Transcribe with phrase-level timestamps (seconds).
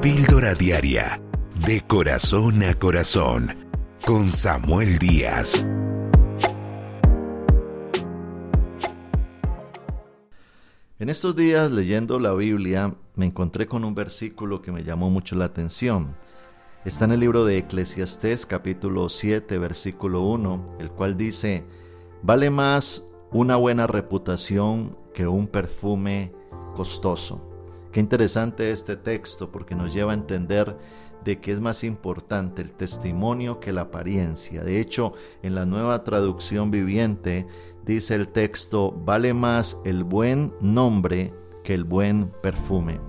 [0.00, 1.20] Píldora Diaria,
[1.66, 3.48] de corazón a corazón,
[4.06, 5.66] con Samuel Díaz.
[11.00, 15.34] En estos días leyendo la Biblia me encontré con un versículo que me llamó mucho
[15.34, 16.14] la atención.
[16.84, 21.64] Está en el libro de Eclesiastés capítulo 7 versículo 1, el cual dice,
[22.22, 23.02] vale más
[23.32, 26.32] una buena reputación que un perfume
[26.76, 27.48] costoso.
[27.92, 30.76] Qué interesante este texto porque nos lleva a entender
[31.24, 34.62] de que es más importante el testimonio que la apariencia.
[34.62, 35.12] De hecho,
[35.42, 37.46] en la nueva traducción viviente
[37.84, 41.32] dice el texto, vale más el buen nombre
[41.64, 43.00] que el buen perfume.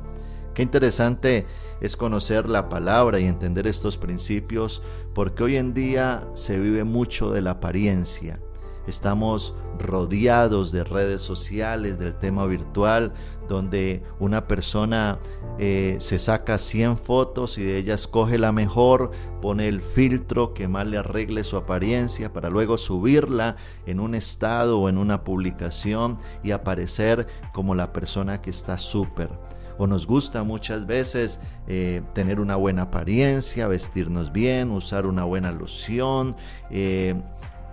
[0.54, 1.46] Qué interesante
[1.80, 4.82] es conocer la palabra y entender estos principios
[5.14, 8.42] porque hoy en día se vive mucho de la apariencia.
[8.88, 13.14] Estamos rodeados de redes sociales, del tema virtual,
[13.48, 15.20] donde una persona
[15.58, 20.68] eh, se saca 100 fotos y de ellas coge la mejor, pone el filtro que
[20.68, 23.56] más le arregle su apariencia para luego subirla
[23.86, 29.30] en un estado o en una publicación y aparecer como la persona que está súper.
[29.78, 35.54] O nos gusta muchas veces eh, tener una buena apariencia, vestirnos bien, usar una buena
[35.54, 36.36] loción,
[36.70, 37.16] eh,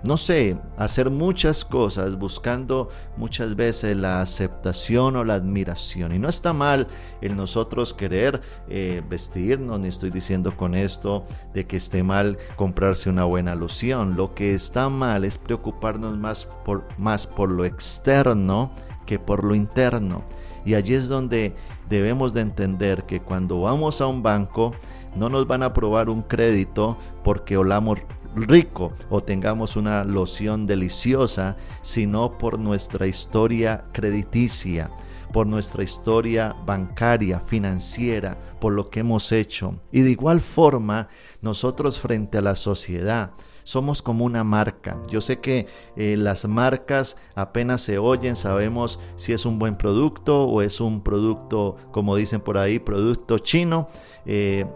[0.02, 6.14] no sé, hacer muchas cosas buscando muchas veces la aceptación o la admiración.
[6.14, 6.86] Y no está mal
[7.20, 13.10] el nosotros querer eh, vestirnos, ni estoy diciendo con esto de que esté mal comprarse
[13.10, 14.16] una buena loción.
[14.16, 18.72] Lo que está mal es preocuparnos más por, más por lo externo
[19.06, 20.24] que por lo interno.
[20.64, 21.54] Y allí es donde
[21.88, 24.74] debemos de entender que cuando vamos a un banco,
[25.14, 28.00] no nos van a aprobar un crédito porque olamos
[28.36, 34.90] rico o tengamos una loción deliciosa, sino por nuestra historia crediticia,
[35.32, 39.80] por nuestra historia bancaria, financiera, por lo que hemos hecho.
[39.92, 41.08] Y de igual forma,
[41.40, 43.32] nosotros frente a la sociedad,
[43.64, 44.96] somos como una marca.
[45.08, 50.44] Yo sé que eh, las marcas apenas se oyen, sabemos si es un buen producto
[50.44, 53.88] o es un producto, como dicen por ahí, producto chino.
[54.24, 54.66] Eh,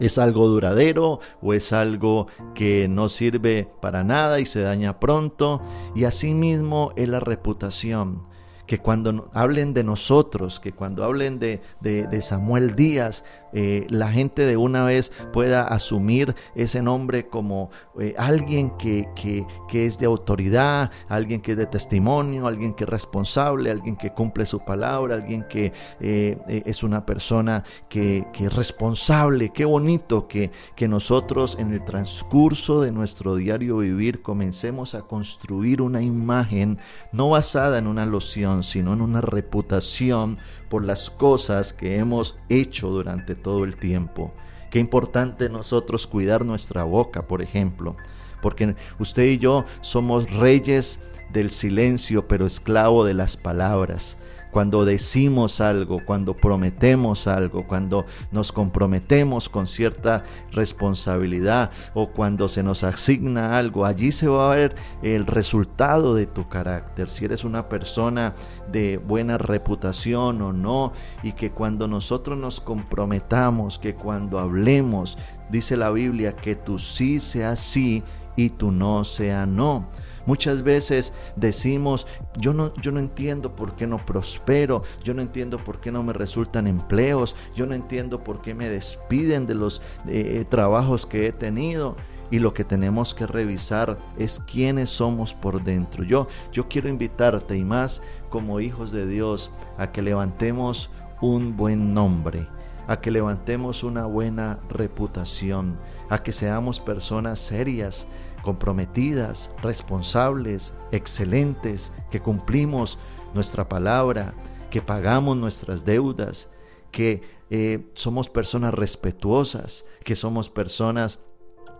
[0.00, 5.62] ¿Es algo duradero o es algo que no sirve para nada y se daña pronto?
[5.94, 8.22] Y asimismo es la reputación
[8.66, 14.46] que cuando hablen de nosotros, que cuando hablen de, de, Samuel Díaz, eh, la gente
[14.46, 17.70] de una vez pueda asumir ese nombre como
[18.00, 22.84] eh, alguien que, que, que, es de autoridad, alguien que es de testimonio, alguien que
[22.84, 28.46] es responsable, alguien que cumple su palabra, alguien que eh, es una persona que, que,
[28.46, 29.50] es responsable.
[29.50, 35.80] Qué bonito que, que nosotros en el transcurso de nuestro diario vivir comencemos a construir
[35.80, 36.78] una imagen
[37.12, 40.36] no basada en una loción, sino en una reputación
[40.68, 44.34] por las cosas que hemos hecho durante todo el tiempo.
[44.70, 47.96] Qué importante nosotros cuidar nuestra boca, por ejemplo,
[48.42, 50.98] porque usted y yo somos reyes
[51.32, 54.16] del silencio, pero esclavo de las palabras
[54.54, 60.22] cuando decimos algo, cuando prometemos algo, cuando nos comprometemos con cierta
[60.52, 66.26] responsabilidad o cuando se nos asigna algo, allí se va a ver el resultado de
[66.26, 68.32] tu carácter, si eres una persona
[68.70, 70.92] de buena reputación o no,
[71.24, 75.18] y que cuando nosotros nos comprometamos, que cuando hablemos,
[75.50, 78.04] dice la Biblia, que tu sí sea sí
[78.36, 79.88] y tu no sea no.
[80.26, 82.06] Muchas veces decimos,
[82.38, 86.02] yo no, yo no entiendo por qué no prospero, yo no entiendo por qué no
[86.02, 91.26] me resultan empleos, yo no entiendo por qué me despiden de los eh, trabajos que
[91.26, 91.96] he tenido.
[92.30, 96.02] Y lo que tenemos que revisar es quiénes somos por dentro.
[96.04, 98.00] Yo, yo quiero invitarte y más
[98.30, 100.90] como hijos de Dios a que levantemos
[101.20, 102.48] un buen nombre,
[102.86, 105.78] a que levantemos una buena reputación,
[106.08, 108.06] a que seamos personas serias,
[108.42, 112.98] comprometidas, responsables, excelentes, que cumplimos
[113.32, 114.34] nuestra palabra,
[114.70, 116.48] que pagamos nuestras deudas,
[116.90, 121.20] que eh, somos personas respetuosas, que somos personas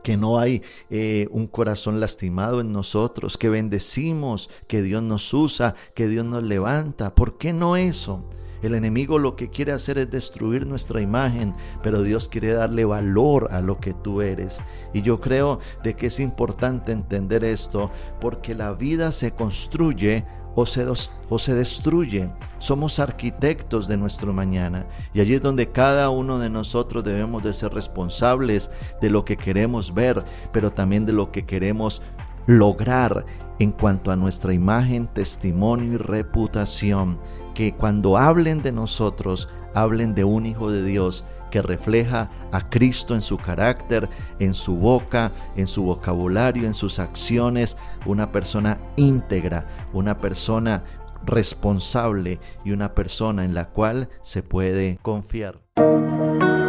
[0.02, 5.74] que no hay eh, un corazón lastimado en nosotros, que bendecimos, que Dios nos usa,
[5.94, 7.14] que Dios nos levanta.
[7.14, 8.22] ¿Por qué no eso?
[8.64, 13.48] El enemigo lo que quiere hacer es destruir nuestra imagen, pero Dios quiere darle valor
[13.52, 14.58] a lo que tú eres.
[14.94, 17.90] Y yo creo de que es importante entender esto
[18.22, 20.24] porque la vida se construye
[20.54, 20.86] o se,
[21.28, 22.30] o se, destruye.
[22.58, 27.52] Somos arquitectos de nuestro mañana y allí es donde cada uno de nosotros debemos de
[27.52, 28.70] ser responsables
[29.02, 32.00] de lo que queremos ver, pero también de lo que queremos
[32.46, 33.24] lograr
[33.58, 37.18] en cuanto a nuestra imagen, testimonio y reputación
[37.54, 43.14] que cuando hablen de nosotros, hablen de un Hijo de Dios que refleja a Cristo
[43.14, 44.08] en su carácter,
[44.40, 47.76] en su boca, en su vocabulario, en sus acciones,
[48.06, 50.82] una persona íntegra, una persona
[51.24, 55.60] responsable y una persona en la cual se puede confiar.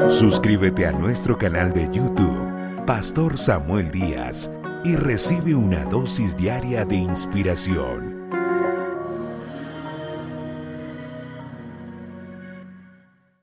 [0.07, 4.51] Suscríbete a nuestro canal de YouTube, Pastor Samuel Díaz,
[4.85, 8.14] y recibe una dosis diaria de inspiración.